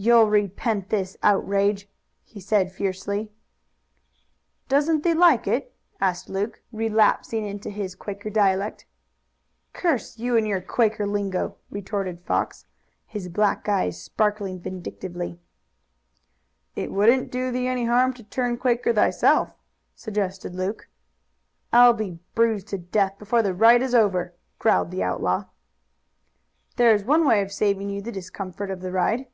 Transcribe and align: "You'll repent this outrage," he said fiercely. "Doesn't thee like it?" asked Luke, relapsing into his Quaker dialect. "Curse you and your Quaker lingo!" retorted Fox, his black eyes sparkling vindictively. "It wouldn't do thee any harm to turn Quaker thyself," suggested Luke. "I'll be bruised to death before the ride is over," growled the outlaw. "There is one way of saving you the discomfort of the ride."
"You'll 0.00 0.26
repent 0.30 0.90
this 0.90 1.16
outrage," 1.24 1.88
he 2.22 2.38
said 2.38 2.70
fiercely. 2.70 3.32
"Doesn't 4.68 5.02
thee 5.02 5.12
like 5.12 5.48
it?" 5.48 5.74
asked 6.00 6.28
Luke, 6.28 6.62
relapsing 6.70 7.44
into 7.44 7.68
his 7.68 7.96
Quaker 7.96 8.30
dialect. 8.30 8.86
"Curse 9.72 10.16
you 10.16 10.36
and 10.36 10.46
your 10.46 10.60
Quaker 10.60 11.04
lingo!" 11.04 11.56
retorted 11.68 12.20
Fox, 12.20 12.64
his 13.06 13.28
black 13.28 13.68
eyes 13.68 14.00
sparkling 14.00 14.60
vindictively. 14.60 15.40
"It 16.76 16.92
wouldn't 16.92 17.32
do 17.32 17.50
thee 17.50 17.66
any 17.66 17.86
harm 17.86 18.12
to 18.12 18.22
turn 18.22 18.56
Quaker 18.56 18.92
thyself," 18.92 19.52
suggested 19.96 20.54
Luke. 20.54 20.86
"I'll 21.72 21.92
be 21.94 22.20
bruised 22.36 22.68
to 22.68 22.78
death 22.78 23.18
before 23.18 23.42
the 23.42 23.52
ride 23.52 23.82
is 23.82 23.96
over," 23.96 24.32
growled 24.60 24.92
the 24.92 25.02
outlaw. 25.02 25.46
"There 26.76 26.94
is 26.94 27.02
one 27.02 27.26
way 27.26 27.42
of 27.42 27.50
saving 27.50 27.90
you 27.90 28.00
the 28.00 28.12
discomfort 28.12 28.70
of 28.70 28.80
the 28.80 28.92
ride." 28.92 29.26